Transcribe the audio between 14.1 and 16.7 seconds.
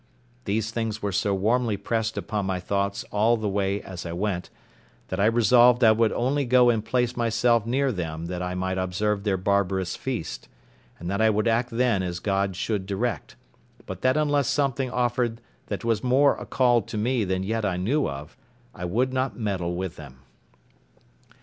unless something offered that was more a